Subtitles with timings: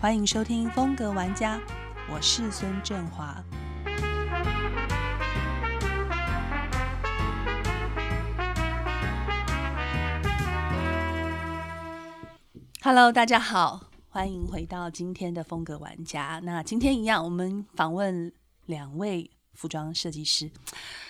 [0.00, 1.58] 欢迎收听《风格玩家》，
[2.08, 3.44] 我是孙振华。
[12.80, 16.40] Hello，大家好，欢迎回到今天的风格玩家。
[16.44, 18.32] 那今天一样，我们访问
[18.66, 19.28] 两位
[19.58, 20.48] 服装设计师，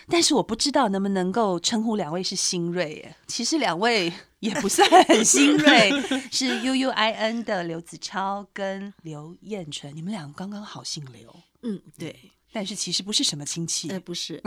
[0.09, 3.17] 但是我不知道能不能够称呼两位是新锐耶。
[3.27, 4.11] 其实两位
[4.41, 5.91] 也不算很 新锐，
[6.33, 13.91] 是 U U I N 的刘子超跟刘彦纯，你们俩刚刚好姓刘，嗯，对，但是其实不是什么亲戚。
[13.91, 14.43] 哎，不是，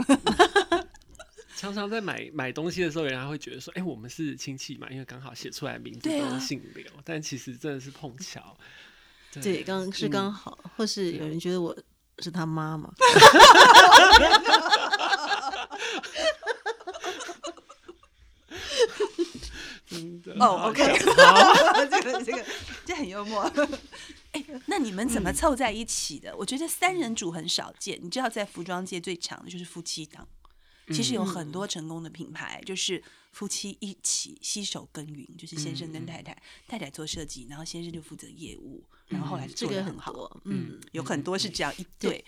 [1.54, 8.56] 常常在买买东西的时候，人家会觉得说：“哎、我们是亲戚嘛？”因为刚好写出来名字都姓刘，但其实真的是碰巧。
[9.40, 11.74] 对，刚是刚好，或是有人觉得我
[12.18, 12.88] 是他妈妈，
[20.38, 22.44] 哦好，OK，好这个这个
[22.84, 23.42] 这很幽默。
[24.32, 26.34] 哎，那你们怎么凑在一起的？
[26.36, 27.98] 我觉得三人组很少见。
[28.02, 30.26] 你知道，在服装界最长的就是夫妻档。
[30.88, 40.12] 其实有很多成功的品牌，就是夫妻一起携手耕耘，就是先生跟太太，太太做设计，然后先生就负责业务，然后后来做的很好。
[40.12, 42.24] 多，嗯，有很多是这样一对，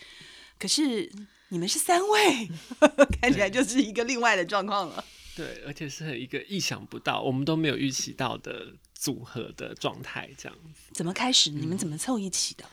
[0.58, 1.10] 可是
[1.48, 2.48] 你们是三位，
[3.20, 5.04] 看起来就是一个另外的状况了。
[5.36, 10.92] 对，而且是一个意想不到，我们都没有预期到的组合的状态，这样子。
[10.92, 11.50] 怎么开始？
[11.50, 12.64] 你们怎么凑一起的？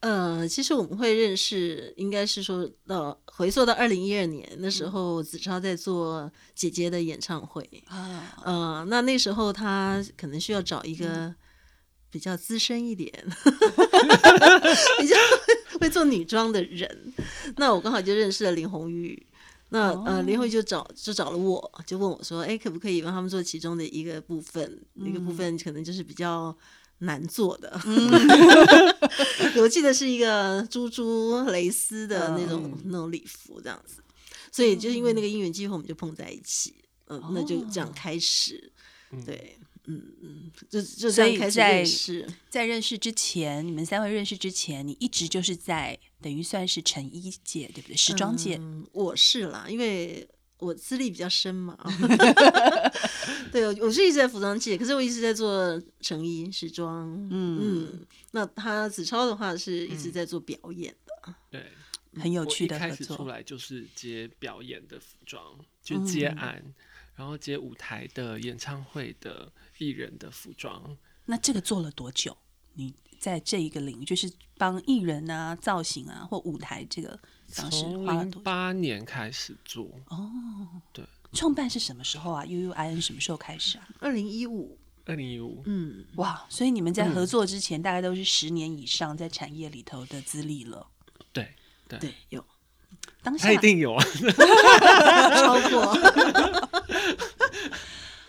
[0.00, 11.34] 呃，其实我们会认识，应该是说到回溯到二零一二年那时候，子超在做姐姐的演唱会，啊，呃，那那时候他可能需要找一个
[12.10, 13.12] 比较资深一点，
[15.00, 15.16] 比较
[15.80, 17.12] 会做女装的人。
[17.56, 19.26] 那我刚好就认识了林红玉。
[19.70, 24.80] 那呃，林红玉就找就找了我，就问我说：“哎，可不可以帮他们做其中的一个部分？
[24.94, 26.56] 一个部分可能就是比较
[26.98, 27.80] 难做的。
[29.56, 34.02] 我记得是一个珠珠蕾丝的那种、那种礼服这样子。
[34.50, 36.74] 所以就是因为那个因缘机会，我们就碰在一起。
[37.10, 38.72] 嗯、那就这样开始。
[39.24, 42.28] 对，嗯嗯，就就这所以样开始在认识。
[42.50, 47.96] 在认识之前，你们三位认识之前，你一直就是在等于算是成衣界，对不对？
[47.96, 51.76] 时装界，嗯，我是啦，因为我资历比较深嘛。
[53.50, 57.10] 对，我我是一直在服装界，可是我一直在做成衣时装。
[57.30, 61.34] 嗯嗯，那他子超的话是一直在做表演的。
[61.50, 61.72] 对，
[62.20, 63.06] 很有趣我一开的合作。
[63.06, 65.42] 始出来就是接表演的服装，
[65.82, 66.62] 就接案，
[67.14, 70.96] 然后接舞台的、演唱会的、艺人的服装。
[71.24, 72.36] 那这个做了多久？
[72.74, 78.42] 你在这一个领域，就是帮艺人啊、造型啊或舞台这个方式从零花了多？
[78.42, 80.30] 八年开始做哦，
[80.92, 83.88] 对，创办是什么时候啊？U U I N 什么时候开始啊？
[84.00, 90.86] 二零一五，二零一五，嗯，哇，所以你们在合作之前，大概都是十年以上在产业里头的资历了。
[91.32, 91.54] 对
[91.88, 92.44] 对，对，有
[93.22, 94.04] 当下他一定有啊。
[95.36, 95.98] 超过。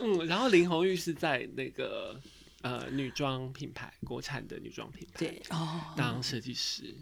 [0.02, 2.18] 嗯，然后林红玉是在那个
[2.62, 6.96] 呃女装品牌，国产的女装品牌对，哦当设计师，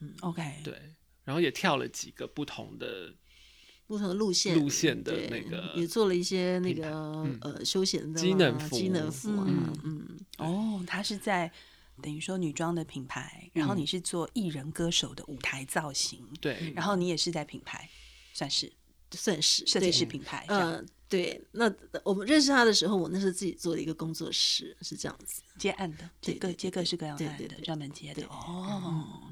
[0.00, 0.78] 嗯，OK，对，
[1.24, 3.14] 然后也跳了几个不同的
[3.86, 11.50] 不同的路线，路线的那个也做了一些那个、嗯呃休闲的机能服机能服啊，嗯嗯，哦，他是在
[12.00, 17.88] 等于说女装的品牌，然后你是做艺人歌手的舞台造型，对，然后你也是在品牌，
[18.32, 18.72] 算是
[19.10, 21.70] 算是设计师品牌嗯呃，对，那
[22.02, 25.42] 我们认识他的时候，我那是自己做的一个工作室，是这样子。
[25.58, 29.30] 接案的，接各对对接各式各样的案的，对对对专门接的对哦。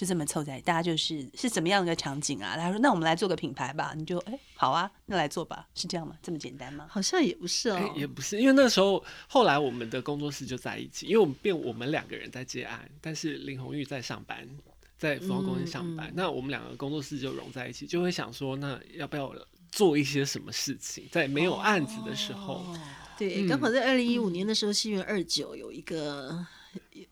[0.00, 2.56] 就这么凑在，大家就是是怎么样一个场景啊？
[2.56, 6.16] 他说：“那我们来做个品牌吧。”你就哎，好啊，那来做吧，是这样吗？
[6.22, 6.86] 这么简单吗？
[6.88, 14.48] 好像也不是哎哦，也不是，因为那时候后来我们的工作室就在一起，因为我们变我们两个人在接案，但是林红玉在上班，
[14.96, 19.30] 在服装公司上班，那我们两个工作室就融在一起，就会想说，那要不要
[19.70, 22.80] 做一些什么事情，在没有案子的时候，哦
[23.18, 26.42] 对，刚好在二零一五年的时候，西元二九有一个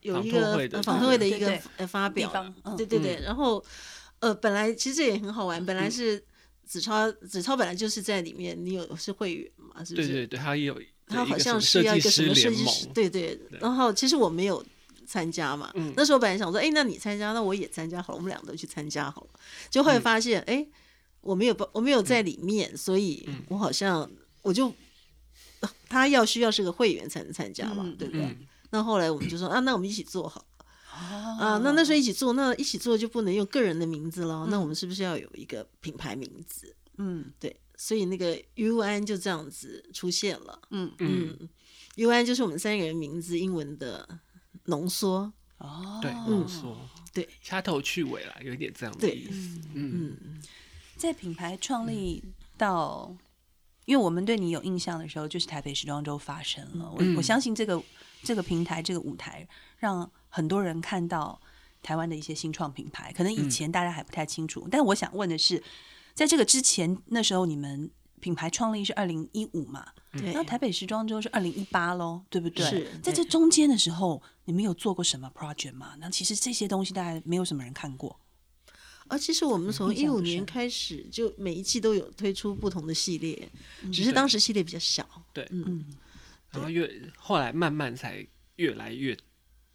[0.02, 2.31] 有一个访托会的一个呃发表
[2.76, 3.64] 对对对，然后
[4.20, 6.22] 呃本来其实这也很好玩，本来是
[6.64, 10.08] 子超子超本来就是在里面，你有是会员嘛，是不是？
[10.08, 13.38] 对对对，他也有他好像是要一个什么设计师，对对。
[13.60, 14.64] 然后其实我没有
[15.06, 19.40] 参加嘛，嗯那时候本来想说，哎，那你参加，那我也参加好了，我们两个都去参加好了。
[19.70, 20.66] 就后来发现，哎、
[21.20, 24.08] 我没有报，我没有在里面，所以我好像
[24.43, 24.72] 我就
[25.88, 28.37] 他要需要是个会员才能参加嘛，嗯对不对？
[28.69, 30.67] 嗯那后来我们就说啊，那我们一起做好了。
[30.91, 36.75] 啊啊，那那时候一起做，那一起做就不能用个人的名字了，那我们是不是要有一个品牌名字？
[36.97, 40.61] 嗯对，所以那个 U N 就这样子出现了。
[40.70, 41.49] 嗯嗯嗯
[41.97, 44.06] ，U 安就是我们三个人名字英文的
[44.65, 45.32] 浓缩。
[45.59, 46.76] 哦，对，浓缩，
[47.12, 49.61] 对，掐头去尾啦，有一点这样的意思。
[49.75, 50.43] 嗯，嗯，
[50.97, 52.23] 在品牌创立
[52.56, 53.12] 到，
[53.85, 56.88] 因为我们对你有印象的时候，就是台北时装周发生了。
[56.91, 57.81] 我、嗯我相信这个
[58.23, 59.47] 这个平台这个舞台，
[59.79, 61.41] 让很多人看到
[61.82, 63.12] 台湾的一些新创品牌。
[63.12, 65.62] 可能以前大家还不太清楚，但我想问的是，
[66.15, 69.87] 在这个之前，那时候你们品牌创立是二零一五嘛？
[70.12, 72.65] 对那台北时装周是二零一八喽，对不对？
[72.67, 75.94] 是在这中间的时候，你们有做过什么 project 吗？
[75.99, 78.19] 那其实这些东西大概没有什么人看过。
[79.06, 83.49] 啊，其实我们从一五年开始，就每一季都有推出不同的系列，
[83.82, 85.06] 嗯只是当时系列比较小。
[85.32, 85.85] 对，嗯，
[86.50, 89.16] 然后越后来慢慢才越来越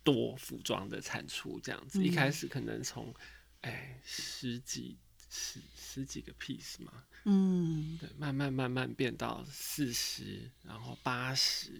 [0.03, 2.03] 多服装的产出，这样子。
[2.03, 3.13] 一开始可能从
[3.61, 4.97] 哎十几
[5.29, 6.91] 十十几个 piece 嘛，
[7.25, 11.71] 嗯，对，慢慢慢慢变到四十，然后八十，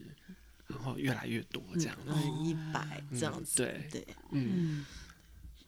[0.67, 2.03] 然后越来越多这样子。
[2.07, 3.57] 嗯，一百这样子。
[3.57, 4.85] 对对嗯嗯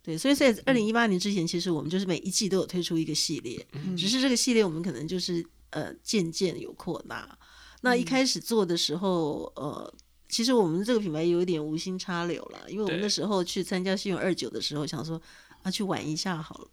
[0.01, 7.37] 对，所以在二零一八年之前，其实我们就是每一季都有推出一个系列，嗯只是这个系列我们可能就是呃渐渐有扩大。
[7.85, 8.05] 那一嗯。
[8.05, 9.93] 开始做的时候，呃，
[10.27, 15.21] 其实我们这个品牌有一点无心插柳了，因为我们那时候去参加信用二九的时候，想说
[15.61, 16.67] 啊去玩一下好了。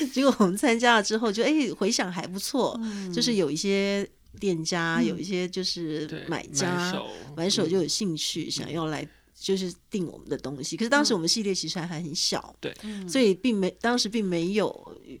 [0.14, 4.08] 结果我们参加了之后就，哎回想还不错，嗯就是有一些
[4.38, 7.70] 店家，有一些就是，买家手买手嗯。
[7.70, 13.08] 就有兴趣想要来就是订我们的东西，可是当时我们系列其实还还很小，对，嗯。
[13.08, 14.66] 所以并没当时并没有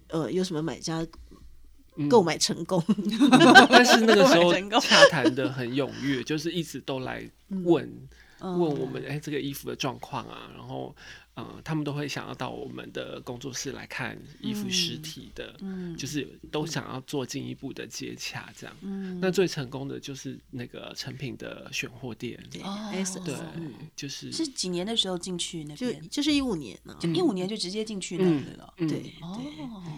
[0.08, 1.00] 呃有什么买家
[1.30, 1.31] 嗯
[2.08, 2.82] 购买成功，
[3.68, 7.22] 但是那个时候洽谈的很踊跃，就是一直都来
[7.64, 8.08] 问、嗯
[8.42, 10.94] 问我们，哎、这个衣服的状况啊，然后，
[11.36, 15.96] 嗯、他们都会想要到我们的工作室来看衣服实体的，嗯。
[15.96, 18.76] 就是都想要做进一步的接洽，这样。
[18.80, 19.18] 嗯。
[19.20, 22.90] 那最成功的就是那个成品的选货店，对哦。
[22.92, 26.08] S 对嗯，就是是几年的时候进去那就边？
[26.08, 28.74] 就是一五年呢、就一五年就直接进去那里了。
[28.78, 29.40] 嗯对哦，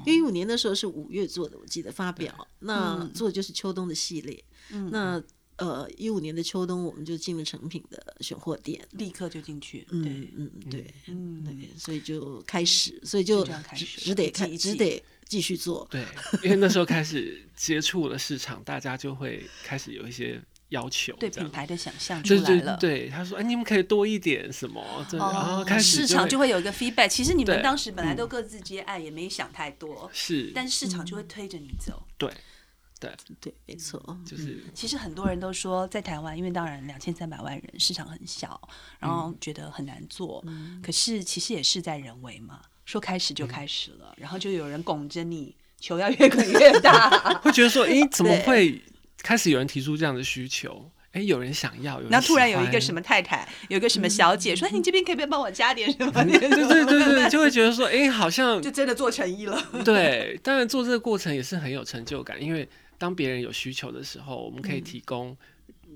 [0.06, 3.12] 因为一五年的时候是五月做的，我记得发表，那嗯。
[3.12, 4.90] 做的就是秋冬的系列，嗯。
[4.90, 5.22] 那
[5.56, 9.86] 呃一五年的秋冬我们就进了成品的选货店，立刻就进去。
[9.90, 16.04] 嗯对，嗯对嗯，对，所以就开始，所以就就这样开只始只得只得继续做，对，
[16.42, 22.76] 因为那时候开始接触了市场，大家就会开始有一些要求，对品牌的想象出对对来了。
[22.78, 27.08] 对，他说：“哎，你们可以多一点什么？”这然后哦，开始市场就会会有一个 feedback。
[27.08, 32.02] 其实你们当时本来都各自接案，也没想太多，是，但是市场就会推着你走。
[32.18, 32.30] 对
[33.04, 38.60] 对，对，没错，就是其实很多人都说，在台湾，因为当然两千三百万人，市场很小，
[38.98, 40.44] 然后觉得很难做。
[40.82, 47.10] 可是其实也事在人为嘛，说开始就开始了，然后就有人拱着你，球要越滚越大。
[47.42, 48.82] 会觉得说：“哎，怎么会
[49.18, 50.90] 开始有人提出这样的需求？
[51.12, 59.64] 哎，有人想要，有人然后突然有一个什么太太，有个什么小姐说：“哎，你这边可以不可以帮我加点什么？” 对对对对，就会觉得说：“哎，好像就真的做成衣了。
[59.84, 62.68] 对。”当然，做这个过程也是很有成就感，因为
[62.98, 65.36] 当别人有需求的时候，我们可以提供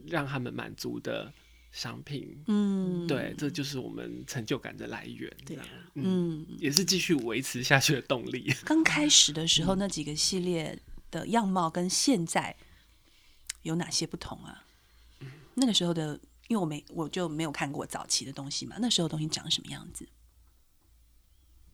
[0.07, 1.33] 让他们满足的
[1.71, 2.43] 商品。
[2.47, 5.31] 嗯，对，这就是我们成就感的来源。
[5.45, 5.65] 这样，
[5.95, 8.53] 嗯，嗯，也是继续维持下去的动力。
[8.65, 10.79] 刚开始的时候那几个系列
[11.11, 12.57] 的样貌跟现在
[13.63, 14.65] 有哪些不同啊？
[15.55, 16.19] 那个时候的，
[16.49, 20.09] 因为我没我就没有看过早期的东西嘛，那时候东西长什么样子？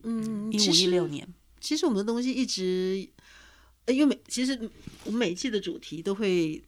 [0.02, 1.26] 嗯，一五一六年，
[1.60, 3.13] 其实我们的东西一直，呃
[3.86, 4.58] 因为每其实
[5.04, 6.62] 我们每一季的主题都会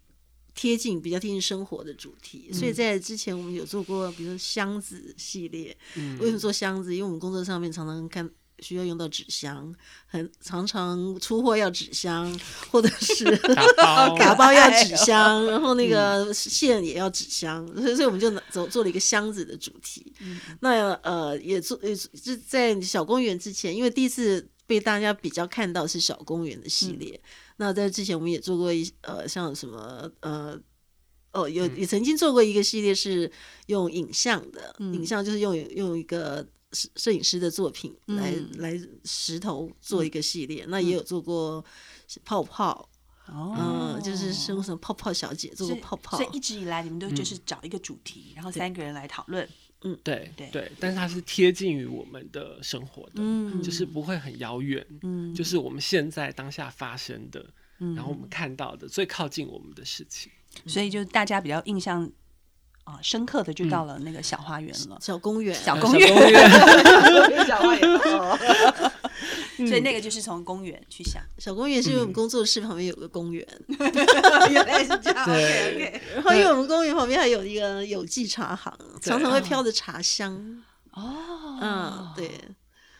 [0.55, 5.77] 贴近比较贴近生活的主题，所以在之前我们有做过，比如说箱子系列。
[5.97, 6.95] 嗯为什么做箱子？
[6.95, 8.29] 因为我们工作上面常常看
[8.61, 9.71] 需要用到纸箱，
[10.07, 13.25] 很常常出货要纸箱，或者是
[13.77, 20.11] 打包要纸箱，然后那个线也要纸箱，所以所以我们就走做了一个箱子的主题。
[20.61, 27.21] 那呃也做也是在小公园之前，因为第一次被大家比较看到是小公园的系列。
[27.57, 30.61] 那在之前我们也做过一呃像什么呃。
[31.33, 33.31] 哦，有也曾经做过一个系列是
[33.67, 36.43] 用影像的，影像就是用用一个
[36.73, 40.65] 摄摄影师的作品来、嗯来石头做一个系列。
[40.69, 41.63] 那也有做过
[42.25, 42.89] 泡泡，
[43.27, 43.55] 哦
[43.99, 49.47] 嗯，就是生什么泡泡小姐做过泡泡所，以一直以来你们都就是找一个主题，然后三个人来讨论。
[50.03, 50.49] 对对。
[50.51, 53.63] 对，但是它是贴近于我们的生活的，嗯。
[53.63, 55.35] 就是不会很遥远，嗯。
[55.35, 57.45] 就是我们现在当下发生的，
[57.81, 57.95] 嗯。
[57.95, 60.33] 然后我们看到的最靠近我们的事情。
[60.67, 62.11] 所以就大家比较印象
[62.85, 64.97] 啊深刻的，就到了那个小花园了。
[65.01, 66.09] 小公园，呃小公园。
[67.47, 67.81] 小公园
[69.57, 73.47] 所以那个就是从公园去想，小公园是因为我们工作室旁边有个公园，
[74.51, 75.25] 原来是这样。
[75.25, 75.87] 对。
[75.87, 80.63] OK，然后因为我们公园旁边还有一个有机茶行，常常会飘着茶香。
[80.93, 82.31] 哦，嗯，对，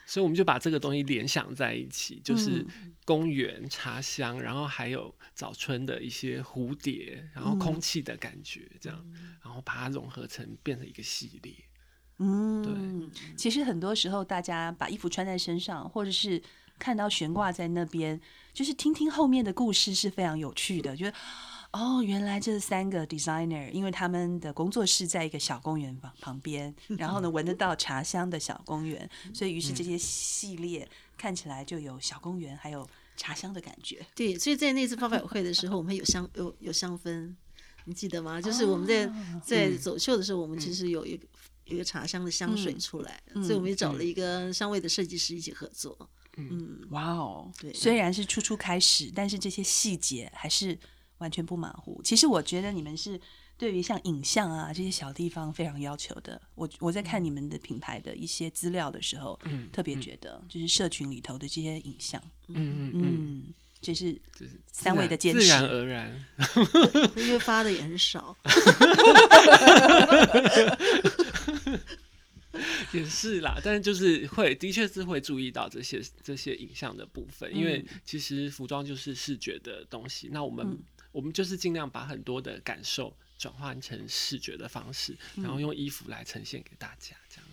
[0.07, 2.93] 所以我们就把这个东西联想在一起，就是嗯。
[3.07, 9.01] 公园、茶香，然后还有早春的一些蝴蝶，然后空气的感觉，这样，
[9.41, 11.55] 然后把它融合成变成一个系列。
[12.19, 16.43] 嗯，其实很多时候大家把衣服穿在身上，或者是
[16.79, 18.21] 看到悬挂在那边，
[18.53, 21.17] 就是听听后面的故事是非常有趣的，觉得。
[21.73, 34.01] 哦，原来这三个 designer，因为他们的工作室在一个小公园旁旁边， 然后呢闻得到茶香的小公园，所以于是这些系列看起来就有小公园还有茶香的感觉。
[34.15, 37.35] 对，所以在那次发表会的时候，我们有香有有香氛，
[37.85, 38.41] 你记得吗？
[38.41, 39.13] 就是我们在、
[39.45, 41.29] 在走秀的时候，我们其实有一个、有
[41.67, 46.09] 一个茶香的香水出来，所以我们也找了一个香味的设计师一起合作。
[46.39, 50.79] 嗯，哇哦，对虽然是初初开始，但是这些细节还是
[51.19, 52.01] 完全不马虎。
[52.05, 53.19] 其实我觉得你们是
[53.57, 56.41] 对于像影像啊这些小地方非常要求的。
[56.55, 66.23] 我我在看你们的品牌的一些资料的时候，嗯特别觉得就是社群里头的这些影像，嗯嗯嗯，嗯，这是就是三位的坚持自然而然。
[67.17, 68.37] 因为发的也很少。
[72.97, 80.79] 也是啦，但是就是会，的确是会注意到这些这些影像的部分，因为其实服装就是视觉的东西，那我们、
[81.13, 87.45] 我们就是尽量把很多的感受转换成视觉的方式，然后用衣服来呈现给大家，这样。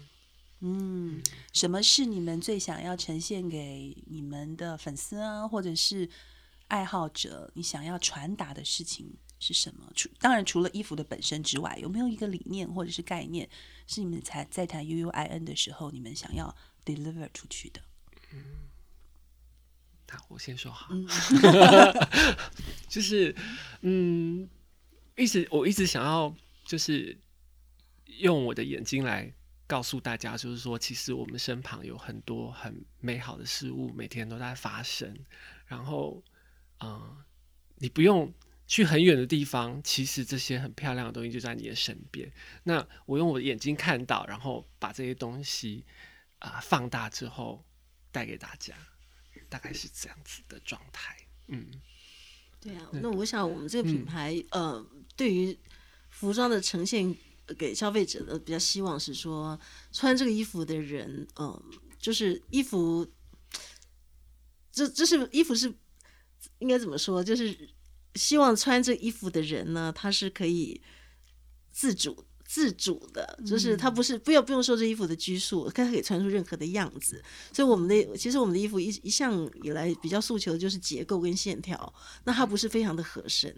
[0.66, 1.22] 嗯，
[1.52, 6.10] 什么是你们最想要呈现给你们的粉丝啊，或者是
[6.70, 7.52] 爱好者？
[7.54, 9.92] 你想要传达的事情是什么？
[9.94, 13.50] 除当然除了衣服的本身之外，有没有一个理念或者是概念，
[13.86, 17.82] 是你们才在谈 U U I N 的时候，你们想要 deliver 出去的？
[18.32, 18.42] 嗯，
[20.08, 21.06] 那，我先说好，嗯
[22.88, 23.36] 就是
[23.82, 24.48] 嗯，
[25.18, 26.34] 一直我一直想要
[26.64, 27.18] 就是
[28.20, 29.34] 用我的眼睛来
[29.68, 35.14] 告诉大家，就是说，其实我们身旁有很多很美好的事物，每天都在发生。
[35.66, 36.24] 然后，
[36.80, 37.18] 嗯、
[37.78, 38.32] 你不用
[38.74, 42.34] 去很远的地方，其实这些很漂亮的东西就在你的身边。
[42.64, 45.86] 那我用我的眼睛看到，然后把这些东西
[46.40, 47.64] 啊、放大之后
[48.12, 48.74] 带给大家，
[49.48, 51.16] 大概是这样子的状态。
[51.50, 51.68] 嗯，
[52.60, 54.84] 对啊，那我想我们这个品牌，呃，
[55.16, 55.56] 对于
[56.10, 57.16] 服装的呈现
[57.46, 59.60] 呃给消费者的比较希望是说，
[59.92, 61.64] 穿这个衣服的人，嗯、
[62.00, 63.08] 就是衣服，
[64.72, 65.72] 这这是衣服是
[66.58, 67.24] 应该怎么说？
[67.24, 67.70] 就是
[68.16, 70.82] 希望穿这衣服的人呢，他是可以
[71.72, 72.26] 自主。
[72.46, 77.24] 自主的，就是他不是不要不用受这衣服的拘束，他可以穿出任何的样子。
[77.52, 81.92] 所以我们的其实我们的衣服一一向以来比较诉求的就是结构跟线条，
[82.26, 83.56] 那它不是非常的合身，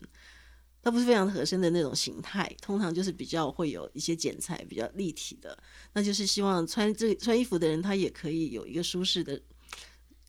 [0.81, 5.57] 它不是非常合身的那种形态，通常就是比较会有一些剪裁比较立体的，
[5.91, 9.41] 那就是希望穿这穿衣服的人他也可以有一个舒适的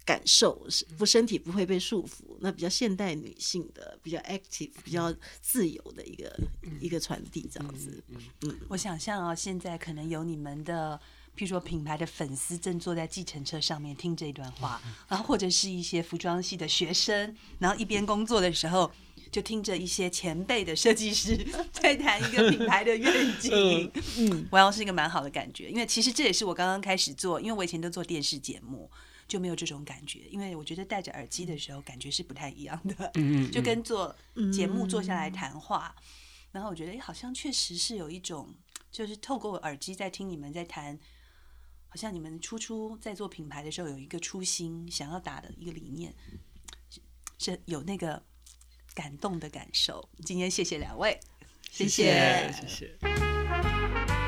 [0.06, 6.34] 感受，是不身体不会被束缚，那比较现代女性的比较 active、比较自由的一个
[6.80, 8.02] 一个传递这样子。
[8.42, 8.56] 嗯。
[8.68, 10.98] 我想象啊，现在可能有你们的，
[11.36, 18.90] 譬如说品牌的粉丝正坐在计程车上面听这段话，然后或者是一些服装系的学生，然后一边工作的时候。
[19.32, 21.36] 就听着一些前辈的设计师
[21.72, 28.88] 在谈一个品牌的愿景，嗯，我要是一个蛮好的感觉，因为其实这也是我刚刚开始做，因为我以前都做电视节目，
[29.28, 34.14] 就没有这种感觉，因为我觉得戴着耳机的时候感觉是不太一样的，嗯 就跟做
[34.52, 35.94] 节目坐下来谈话，
[36.52, 38.54] 然后我觉得，哎，好像确实是有一种，
[38.90, 40.98] 就是透过耳机在听你们在谈，
[41.88, 46.14] 好像你们初初在做品牌的时候有一个初心，想要打的一个理念，
[46.88, 47.00] 是
[47.38, 48.22] 是有那个
[48.94, 50.08] 感动的感受。
[50.24, 51.18] 今天谢谢两位，
[51.70, 52.52] 谢谢。
[52.52, 54.25] 谢谢。